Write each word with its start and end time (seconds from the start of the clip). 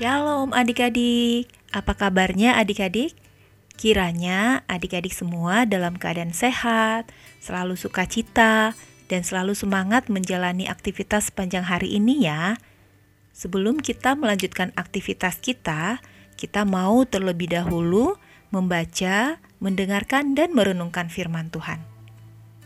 Shalom 0.00 0.56
adik-adik, 0.56 1.52
apa 1.76 1.92
kabarnya 1.92 2.56
adik-adik? 2.56 3.12
Kiranya 3.76 4.64
adik-adik 4.64 5.12
semua 5.12 5.68
dalam 5.68 6.00
keadaan 6.00 6.32
sehat, 6.32 7.12
selalu 7.36 7.76
sukacita, 7.76 8.72
dan 9.12 9.20
selalu 9.28 9.52
semangat 9.52 10.08
menjalani 10.08 10.72
aktivitas 10.72 11.28
sepanjang 11.28 11.68
hari 11.68 12.00
ini 12.00 12.24
ya. 12.24 12.56
Sebelum 13.36 13.84
kita 13.84 14.16
melanjutkan 14.16 14.72
aktivitas 14.72 15.36
kita, 15.36 16.00
kita 16.40 16.64
mau 16.64 17.04
terlebih 17.04 17.52
dahulu 17.52 18.16
membaca, 18.48 19.36
mendengarkan, 19.60 20.32
dan 20.32 20.56
merenungkan 20.56 21.12
firman 21.12 21.52
Tuhan. 21.52 21.84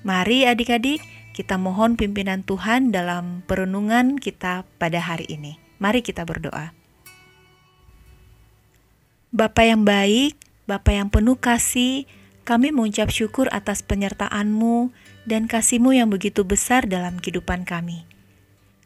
Mari 0.06 0.46
adik-adik, 0.46 1.02
kita 1.34 1.58
mohon 1.58 1.98
pimpinan 1.98 2.46
Tuhan 2.46 2.94
dalam 2.94 3.42
perenungan 3.50 4.22
kita 4.22 4.62
pada 4.78 5.02
hari 5.02 5.26
ini. 5.26 5.58
Mari 5.82 5.98
kita 6.06 6.22
berdoa. 6.22 6.83
Bapa 9.34 9.66
yang 9.66 9.82
baik, 9.82 10.38
Bapa 10.70 10.94
yang 10.94 11.10
penuh 11.10 11.34
kasih, 11.34 12.06
kami 12.46 12.70
mengucap 12.70 13.10
syukur 13.10 13.50
atas 13.50 13.82
penyertaan-Mu 13.82 14.94
dan 15.26 15.50
kasih-Mu 15.50 15.90
yang 15.90 16.06
begitu 16.06 16.46
besar 16.46 16.86
dalam 16.86 17.18
kehidupan 17.18 17.66
kami. 17.66 18.06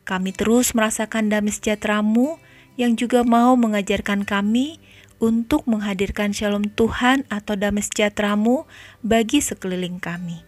Kami 0.08 0.32
terus 0.32 0.72
merasakan 0.72 1.28
damai 1.28 1.52
sejahtera-Mu 1.52 2.40
yang 2.80 2.96
juga 2.96 3.28
mau 3.28 3.60
mengajarkan 3.60 4.24
kami 4.24 4.80
untuk 5.20 5.68
menghadirkan 5.68 6.32
shalom 6.32 6.72
Tuhan 6.72 7.28
atau 7.28 7.52
damai 7.52 7.84
sejahtera-Mu 7.84 8.64
bagi 9.04 9.44
sekeliling 9.44 10.00
kami. 10.00 10.40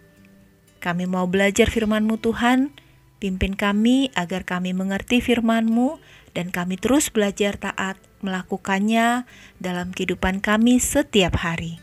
Kami 0.81 1.05
mau 1.05 1.29
belajar 1.29 1.69
firman-Mu 1.69 2.17
Tuhan, 2.25 2.73
pimpin 3.21 3.53
kami 3.53 4.09
agar 4.17 4.49
kami 4.49 4.73
mengerti 4.73 5.21
firman-Mu 5.21 6.01
dan 6.37 6.55
kami 6.55 6.79
terus 6.79 7.11
belajar 7.11 7.59
taat 7.59 7.99
melakukannya 8.21 9.25
dalam 9.59 9.91
kehidupan 9.91 10.45
kami 10.45 10.79
setiap 10.79 11.41
hari. 11.41 11.81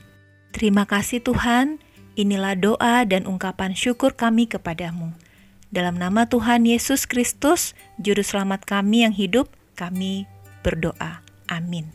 Terima 0.56 0.88
kasih 0.90 1.22
Tuhan, 1.22 1.78
inilah 2.18 2.58
doa 2.58 3.06
dan 3.06 3.30
ungkapan 3.30 3.78
syukur 3.78 4.16
kami 4.18 4.50
kepadamu. 4.50 5.14
Dalam 5.68 6.00
nama 6.00 6.26
Tuhan 6.26 6.64
Yesus 6.64 7.04
Kristus, 7.04 7.76
Juru 8.00 8.24
Selamat 8.24 8.64
kami 8.64 9.04
yang 9.04 9.12
hidup, 9.12 9.52
kami 9.76 10.24
berdoa. 10.64 11.22
Amin. 11.52 11.92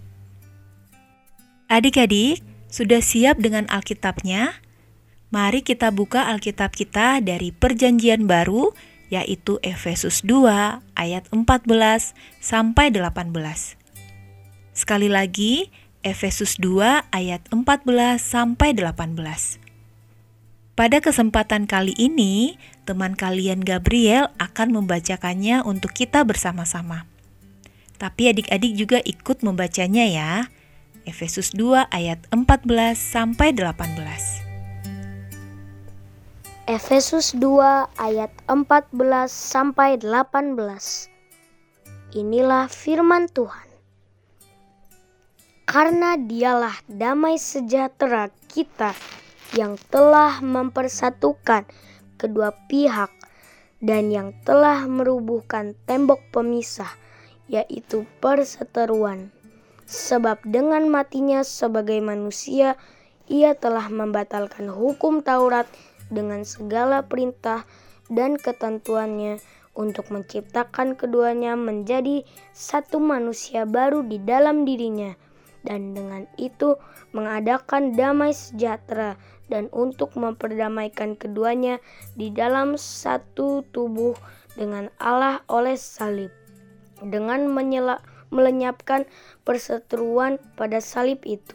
Adik-adik, 1.72 2.44
sudah 2.69 3.00
siap 3.00 3.41
dengan 3.41 3.64
Alkitabnya? 3.72 4.61
Mari 5.33 5.64
kita 5.64 5.89
buka 5.89 6.28
Alkitab 6.28 6.77
kita 6.77 7.25
dari 7.25 7.48
Perjanjian 7.48 8.28
Baru, 8.28 8.77
yaitu 9.12 9.60
Efesus 9.60 10.24
2 10.24 10.80
ayat 10.96 11.28
14 11.28 12.16
sampai 12.41 12.88
18. 12.88 13.77
Sekali 14.72 15.12
lagi, 15.12 15.69
Efesus 16.00 16.56
2 16.56 17.04
ayat 17.12 17.44
14 17.52 18.16
sampai 18.16 18.72
18. 18.72 19.60
Pada 20.72 21.04
kesempatan 21.04 21.69
kali 21.69 21.92
ini, 22.00 22.56
teman 22.88 23.12
kalian 23.12 23.60
Gabriel 23.60 24.32
akan 24.41 24.80
membacakannya 24.80 25.60
untuk 25.60 25.92
kita 25.92 26.24
bersama-sama. 26.24 27.04
Tapi 28.00 28.32
adik-adik 28.32 28.72
juga 28.74 28.98
ikut 29.04 29.44
membacanya 29.44 30.08
ya. 30.08 30.32
Efesus 31.04 31.53
2 31.53 31.92
ayat 31.92 32.25
14 32.32 32.97
sampai 32.97 33.53
18. 33.53 34.51
Efesus 36.71 37.34
2 37.34 37.91
ayat 37.99 38.31
14 38.47 38.95
sampai 39.27 39.99
18. 39.99 40.55
Inilah 42.15 42.71
firman 42.71 43.27
Tuhan 43.27 43.67
karena 45.67 46.15
dialah 46.15 46.78
damai 46.87 47.43
sejahtera 47.43 48.31
kita 48.47 48.95
yang 49.59 49.75
telah 49.91 50.39
mempersatukan 50.39 51.67
kedua 52.15 52.55
pihak 52.71 53.11
dan 53.83 54.15
yang 54.15 54.31
telah 54.47 54.87
merubuhkan 54.87 55.75
tembok 55.91 56.23
pemisah, 56.31 56.94
yaitu 57.50 58.06
perseteruan. 58.23 59.34
Sebab 59.91 60.47
dengan 60.47 60.87
matinya 60.87 61.43
sebagai 61.43 61.99
manusia, 61.99 62.79
ia 63.27 63.59
telah 63.59 63.91
membatalkan 63.91 64.71
hukum 64.71 65.27
Taurat 65.27 65.67
dengan 66.12 66.45
segala 66.45 67.03
perintah 67.09 67.65
dan 68.12 68.37
ketentuannya 68.37 69.41
untuk 69.73 70.12
menciptakan 70.12 70.95
keduanya 70.95 71.56
menjadi 71.56 72.28
satu 72.53 73.00
manusia 73.00 73.65
baru 73.65 74.05
di 74.05 74.21
dalam 74.21 74.69
dirinya. 74.69 75.17
Dan 75.65 75.97
dengan 75.97 76.28
itu 76.37 76.77
mengadakan 77.17 77.97
damai 77.97 78.37
sejahtera 78.37 79.17
dan 79.49 79.71
untuk 79.73 80.12
memperdamaikan 80.19 81.17
keduanya 81.17 81.81
di 82.19 82.29
dalam 82.29 82.77
satu 82.77 83.65
tubuh 83.73 84.12
dengan 84.59 84.93
Allah 85.00 85.41
oleh 85.49 85.79
salib. 85.79 86.34
Dengan 87.00 87.47
menyela, 87.49 88.03
melenyapkan 88.34 89.06
perseteruan 89.47 90.41
pada 90.56 90.81
salib 90.83 91.21
itu 91.29 91.55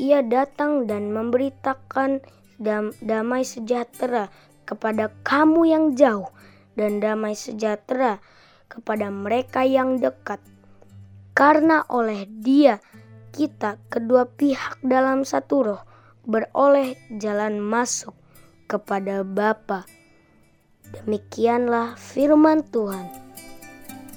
ia 0.00 0.24
datang 0.24 0.88
dan 0.88 1.12
memberitakan 1.12 2.24
dam, 2.60 2.92
damai 3.00 3.42
sejahtera 3.42 4.28
kepada 4.68 5.08
kamu 5.24 5.66
yang 5.66 5.84
jauh 5.96 6.28
dan 6.76 7.00
damai 7.00 7.34
sejahtera 7.34 8.20
kepada 8.70 9.10
mereka 9.10 9.66
yang 9.66 9.98
dekat 9.98 10.38
karena 11.34 11.82
oleh 11.88 12.28
dia 12.28 12.78
kita 13.32 13.80
kedua 13.88 14.28
pihak 14.28 14.78
dalam 14.84 15.24
satu 15.24 15.56
roh 15.64 15.82
beroleh 16.28 17.00
jalan 17.16 17.58
masuk 17.58 18.14
kepada 18.70 19.26
Bapa. 19.26 19.88
Demikianlah 20.90 21.94
firman 21.98 22.66
Tuhan. 22.66 23.06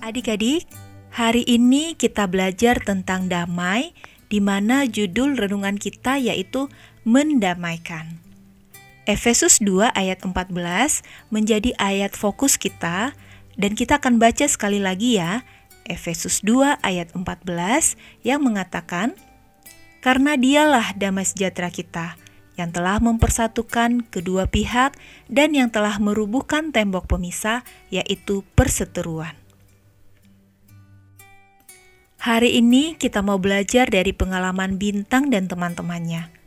Adik-adik, 0.02 0.68
hari 1.14 1.46
ini 1.46 1.96
kita 1.96 2.28
belajar 2.28 2.82
tentang 2.82 3.30
damai 3.30 3.94
di 4.28 4.42
mana 4.42 4.90
judul 4.90 5.38
renungan 5.38 5.78
kita 5.78 6.18
yaitu 6.18 6.68
mendamaikan. 7.06 8.23
Efesus 9.04 9.60
2 9.60 9.92
ayat 9.92 10.24
14 10.24 10.54
menjadi 11.28 11.76
ayat 11.76 12.16
fokus 12.16 12.56
kita 12.56 13.12
dan 13.60 13.72
kita 13.76 14.00
akan 14.00 14.18
baca 14.18 14.48
sekali 14.48 14.80
lagi 14.80 15.20
ya 15.20 15.44
Efesus 15.84 16.40
2 16.44 16.80
ayat 16.80 17.12
14 17.12 18.00
yang 18.24 18.40
mengatakan, 18.44 19.16
Karena 20.04 20.36
dialah 20.36 20.96
damai 20.96 21.24
sejahtera 21.24 21.72
kita, 21.72 22.20
yang 22.60 22.72
telah 22.72 23.00
mempersatukan 23.00 24.04
kedua 24.12 24.48
pihak 24.48 24.96
dan 25.32 25.56
yang 25.56 25.72
telah 25.72 25.96
merubuhkan 26.00 26.76
tembok 26.76 27.08
pemisah, 27.08 27.64
yaitu 27.88 28.44
perseteruan. 28.56 29.36
Hari 32.24 32.56
ini 32.56 32.96
kita 32.96 33.20
mau 33.20 33.36
belajar 33.36 33.92
dari 33.92 34.16
pengalaman 34.16 34.80
Bintang 34.80 35.28
dan 35.28 35.52
teman-temannya. 35.52 36.43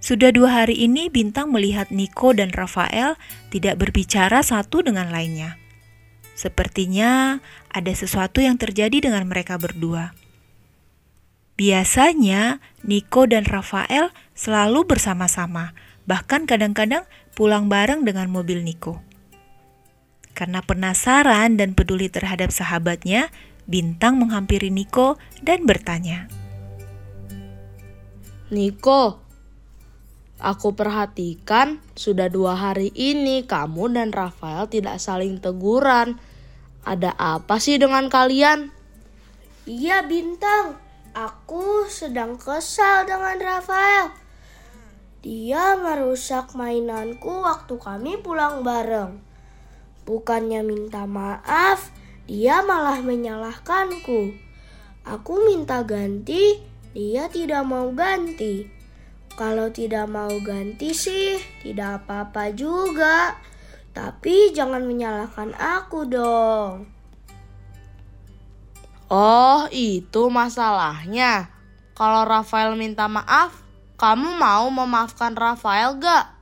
Sudah 0.00 0.32
dua 0.32 0.64
hari 0.64 0.80
ini 0.80 1.12
Bintang 1.12 1.52
melihat 1.52 1.92
Niko 1.92 2.32
dan 2.32 2.50
Rafael 2.56 3.20
tidak 3.52 3.76
berbicara 3.76 4.40
satu 4.40 4.80
dengan 4.80 5.12
lainnya. 5.12 5.60
Sepertinya 6.32 7.44
ada 7.68 7.92
sesuatu 7.92 8.40
yang 8.40 8.56
terjadi 8.56 9.04
dengan 9.04 9.28
mereka 9.28 9.60
berdua. 9.60 10.16
Biasanya 11.60 12.64
Nico 12.80 13.28
dan 13.28 13.44
Rafael 13.44 14.08
selalu 14.32 14.88
bersama-sama, 14.88 15.76
bahkan 16.08 16.48
kadang-kadang 16.48 17.04
pulang 17.36 17.68
bareng 17.68 18.08
dengan 18.08 18.32
mobil 18.32 18.64
Nico. 18.64 19.04
Karena 20.32 20.64
penasaran 20.64 21.60
dan 21.60 21.76
peduli 21.76 22.08
terhadap 22.08 22.48
sahabatnya, 22.48 23.28
Bintang 23.68 24.16
menghampiri 24.16 24.72
Nico 24.72 25.20
dan 25.44 25.68
bertanya, 25.68 26.32
Niko, 28.50 29.29
aku 30.40 30.72
perhatikan 30.72 31.78
sudah 31.92 32.32
dua 32.32 32.56
hari 32.56 32.88
ini 32.96 33.44
kamu 33.44 33.92
dan 33.94 34.10
Rafael 34.10 34.66
tidak 34.66 34.98
saling 34.98 35.38
teguran. 35.38 36.16
Ada 36.82 37.12
apa 37.14 37.60
sih 37.60 37.76
dengan 37.76 38.08
kalian? 38.08 38.72
Iya 39.68 40.02
Bintang, 40.08 40.80
aku 41.12 41.84
sedang 41.86 42.40
kesal 42.40 43.04
dengan 43.04 43.36
Rafael. 43.36 44.16
Dia 45.20 45.76
merusak 45.76 46.56
mainanku 46.56 47.44
waktu 47.44 47.76
kami 47.76 48.24
pulang 48.24 48.64
bareng. 48.64 49.20
Bukannya 50.08 50.64
minta 50.64 51.04
maaf, 51.04 51.92
dia 52.24 52.64
malah 52.64 53.04
menyalahkanku. 53.04 54.32
Aku 55.04 55.44
minta 55.44 55.84
ganti, 55.84 56.64
dia 56.96 57.28
tidak 57.28 57.68
mau 57.68 57.92
ganti. 57.92 58.79
Kalau 59.40 59.72
tidak 59.72 60.04
mau 60.04 60.28
ganti 60.44 60.92
sih, 60.92 61.40
tidak 61.64 62.04
apa-apa 62.04 62.52
juga. 62.52 63.40
Tapi 63.96 64.52
jangan 64.52 64.84
menyalahkan 64.84 65.56
aku 65.56 66.04
dong. 66.04 66.84
Oh, 69.08 69.64
itu 69.72 70.28
masalahnya. 70.28 71.48
Kalau 71.96 72.28
Rafael 72.28 72.76
minta 72.76 73.08
maaf, 73.08 73.64
kamu 73.96 74.28
mau 74.36 74.68
memaafkan 74.68 75.32
Rafael 75.32 75.96
gak? 75.96 76.36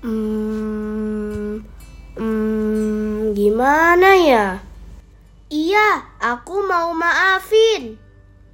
Hmm, 0.00 1.60
hmm, 2.16 3.36
gimana 3.36 4.16
ya? 4.16 4.46
Iya, 5.52 6.16
aku 6.16 6.64
mau 6.64 6.96
maafin. 6.96 8.00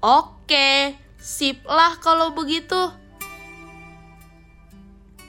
Oke, 0.02 0.98
sip 1.22 1.62
lah 1.62 1.94
kalau 2.02 2.34
begitu. 2.34 3.01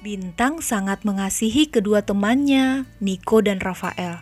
Bintang 0.04 0.60
sangat 0.60 1.08
mengasihi 1.08 1.72
kedua 1.72 2.04
temannya, 2.04 2.84
Niko 3.00 3.40
dan 3.40 3.64
Rafael. 3.64 4.20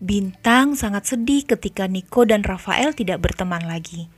Bintang 0.00 0.80
sangat 0.80 1.04
sedih 1.04 1.44
ketika 1.44 1.84
Niko 1.84 2.24
dan 2.24 2.40
Rafael 2.40 2.96
tidak 2.96 3.20
berteman 3.20 3.68
lagi. 3.68 4.08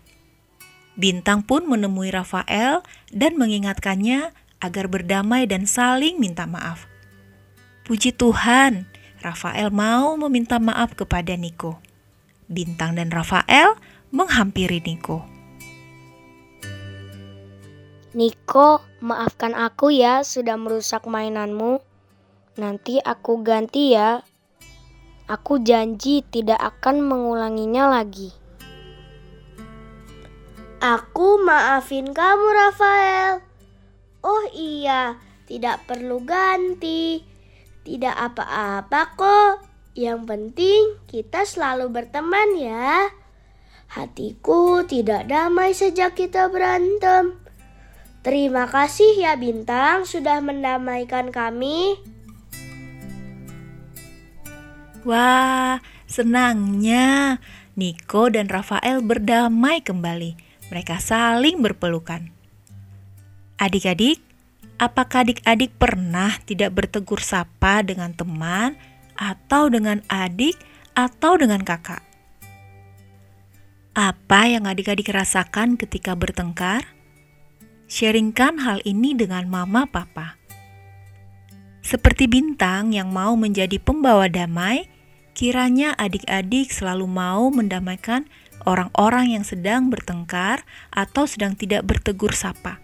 Bintang 0.95 1.43
pun 1.43 1.67
menemui 1.67 2.15
Rafael 2.15 2.87
dan 3.11 3.35
mengingatkannya 3.35 4.31
agar 4.63 4.87
berdamai 4.87 5.51
dan 5.51 5.67
saling 5.67 6.23
minta 6.23 6.47
maaf. 6.47 6.87
Puji 7.83 8.15
Tuhan, 8.15 8.87
Rafael 9.27 9.75
mau 9.75 10.15
meminta 10.23 10.63
maaf 10.63 10.95
kepada 10.95 11.35
Niko. 11.35 11.83
Bintang 12.47 12.95
dan 12.95 13.11
Rafael 13.11 13.75
menghampiri 14.15 14.79
Niko. 14.87 15.40
Niko, 18.11 18.83
maafkan 18.99 19.55
aku 19.55 19.95
ya 19.95 20.27
sudah 20.27 20.59
merusak 20.59 21.07
mainanmu. 21.07 21.79
Nanti 22.59 22.99
aku 22.99 23.47
ganti 23.47 23.95
ya. 23.95 24.27
Aku 25.31 25.63
janji 25.63 26.27
tidak 26.27 26.59
akan 26.59 27.07
mengulanginya 27.07 27.87
lagi. 27.87 28.35
Aku 30.83 31.39
maafin 31.39 32.11
kamu, 32.11 32.47
Rafael. 32.51 33.47
Oh 34.27 34.43
iya, 34.59 35.15
tidak 35.47 35.87
perlu 35.87 36.27
ganti. 36.27 37.23
Tidak 37.87 38.17
apa-apa 38.17 39.03
kok. 39.15 39.55
Yang 39.95 40.21
penting 40.27 40.83
kita 41.07 41.47
selalu 41.47 41.95
berteman 41.95 42.59
ya. 42.59 43.07
Hatiku 43.87 44.83
tidak 44.83 45.31
damai 45.31 45.79
sejak 45.79 46.19
kita 46.19 46.51
berantem. 46.51 47.39
Terima 48.21 48.69
kasih 48.69 49.17
ya 49.17 49.33
Bintang 49.41 50.05
sudah 50.05 50.45
mendamaikan 50.45 51.33
kami. 51.33 51.97
Wah, 55.09 55.81
senangnya 56.05 57.41
Niko 57.81 58.29
dan 58.29 58.53
Rafael 58.53 59.01
berdamai 59.01 59.81
kembali. 59.81 60.37
Mereka 60.69 61.01
saling 61.01 61.65
berpelukan. 61.65 62.29
Adik-adik, 63.57 64.21
apakah 64.77 65.25
adik-adik 65.25 65.73
pernah 65.81 66.37
tidak 66.45 66.77
bertegur 66.77 67.25
sapa 67.25 67.81
dengan 67.81 68.13
teman 68.13 68.77
atau 69.17 69.73
dengan 69.73 70.05
adik 70.13 70.61
atau 70.93 71.41
dengan 71.41 71.65
kakak. 71.65 72.05
Apa 73.97 74.53
yang 74.53 74.69
adik-adik 74.69 75.09
rasakan 75.09 75.81
ketika 75.81 76.13
bertengkar? 76.13 77.00
Sharingkan 77.91 78.63
hal 78.63 78.79
ini 78.87 79.19
dengan 79.19 79.51
mama 79.51 79.83
papa. 79.83 80.39
Seperti 81.83 82.31
bintang 82.31 82.95
yang 82.95 83.11
mau 83.11 83.35
menjadi 83.35 83.83
pembawa 83.83 84.31
damai, 84.31 84.87
kiranya 85.35 85.99
adik-adik 85.99 86.71
selalu 86.71 87.11
mau 87.11 87.51
mendamaikan 87.51 88.31
orang-orang 88.63 89.35
yang 89.35 89.43
sedang 89.43 89.91
bertengkar 89.91 90.63
atau 90.95 91.27
sedang 91.27 91.59
tidak 91.59 91.83
bertegur 91.83 92.31
sapa. 92.31 92.79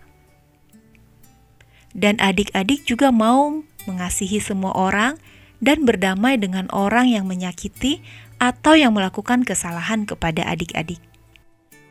Dan 1.94 2.18
adik-adik 2.18 2.82
juga 2.82 3.14
mau 3.14 3.62
mengasihi 3.86 4.42
semua 4.42 4.74
orang 4.74 5.22
dan 5.62 5.86
berdamai 5.86 6.34
dengan 6.34 6.66
orang 6.74 7.14
yang 7.14 7.30
menyakiti 7.30 8.02
atau 8.42 8.74
yang 8.74 8.90
melakukan 8.90 9.46
kesalahan 9.46 10.02
kepada 10.02 10.42
adik-adik. 10.50 10.98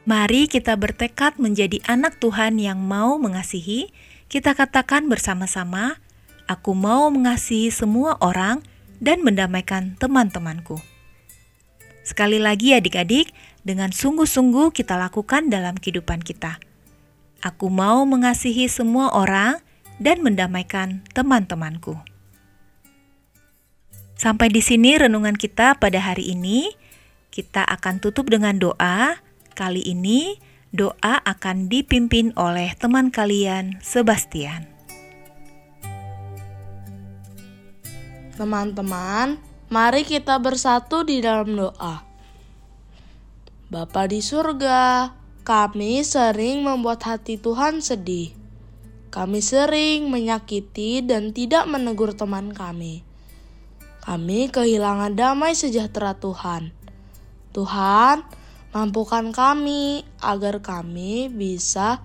Mari 0.06 0.46
kita 0.46 0.78
bertekad 0.78 1.42
menjadi 1.42 1.81
anak 1.90 2.22
Tuhan 2.22 2.62
yang 2.62 2.78
mau 2.78 3.18
mengasihi. 3.18 3.90
Kita 4.30 4.54
katakan 4.54 5.10
bersama-sama, 5.10 5.98
"Aku 6.46 6.78
mau 6.78 7.10
mengasihi 7.10 7.74
semua 7.74 8.13
orang 8.22 8.62
dan 9.02 9.25
mendamaikan 9.25 9.98
teman-temanku." 9.98 10.78
Sekali 12.06 12.38
lagi, 12.38 12.78
adik-adik, 12.78 13.34
dengan 13.66 13.90
sungguh-sungguh 13.90 14.69
kita 14.78 14.94
lakukan 14.94 15.50
dalam 15.50 15.74
kehidupan 15.74 16.22
kita. 16.22 16.62
Aku 17.42 17.74
mau 17.74 18.06
mengasihi 18.06 18.69
semua 18.69 19.10
orang 19.10 19.57
dan 19.98 20.22
mendamaikan 20.22 21.02
teman-temanku. 21.18 21.98
Sampai 24.13 24.54
di 24.54 24.62
sini 24.62 25.02
renungan 25.02 25.34
kita 25.34 25.81
pada 25.81 25.98
hari 25.98 26.30
ini. 26.30 26.69
Kita 27.34 27.66
akan 27.66 27.98
tutup 27.98 28.30
dengan 28.30 28.62
doa. 28.62 29.25
Kali 29.56 29.81
ini 29.88 30.36
doa 30.75 31.24
akan 31.24 31.72
dipimpin 31.72 32.36
oleh 32.36 32.75
teman 32.75 33.07
kalian, 33.10 33.80
Sebastian. 33.80 34.68
Teman-teman, 38.36 39.40
mari 39.72 40.04
kita 40.04 40.36
bersatu 40.44 41.07
di 41.07 41.24
dalam 41.24 41.56
doa. 41.56 42.04
Bapa 43.72 44.12
di 44.12 44.19
surga, 44.19 45.16
kami 45.48 46.04
sering 46.04 46.68
membuat 46.68 47.07
hati 47.07 47.40
Tuhan 47.40 47.80
sedih. 47.80 48.36
Kami 49.07 49.40
sering 49.40 50.12
menyakiti 50.12 51.00
dan 51.00 51.31
tidak 51.31 51.63
menegur 51.72 52.12
teman 52.12 52.52
kami 52.52 53.16
kami 54.06 54.54
kehilangan 54.54 55.18
damai 55.18 55.57
sejahtera 55.57 56.14
Tuhan. 56.14 56.69
Tuhan, 57.57 58.21
mampukan 58.76 59.32
kami 59.32 60.04
agar 60.20 60.60
kami 60.60 61.32
bisa 61.32 62.04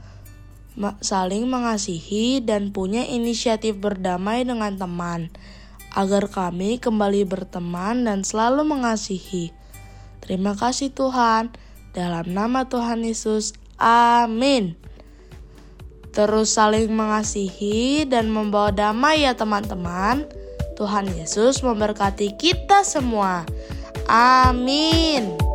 saling 1.03 1.51
mengasihi 1.51 2.39
dan 2.39 2.71
punya 2.71 3.03
inisiatif 3.03 3.75
berdamai 3.83 4.47
dengan 4.47 4.79
teman, 4.79 5.35
agar 5.99 6.31
kami 6.31 6.79
kembali 6.79 7.27
berteman 7.27 8.07
dan 8.07 8.23
selalu 8.23 8.63
mengasihi. 8.63 9.51
Terima 10.23 10.55
kasih 10.55 10.95
Tuhan, 10.95 11.51
dalam 11.91 12.31
nama 12.31 12.71
Tuhan 12.71 13.03
Yesus, 13.03 13.59
amin. 13.75 14.79
Terus 16.15 16.55
saling 16.55 16.87
mengasihi 16.95 18.07
dan 18.07 18.31
membawa 18.31 18.71
damai 18.71 19.27
ya 19.27 19.35
teman-teman. 19.35 20.23
Tuhan 20.79 21.11
Yesus 21.19 21.67
memberkati 21.67 22.39
kita 22.39 22.87
semua. 22.87 23.43
Amin. 24.07 25.50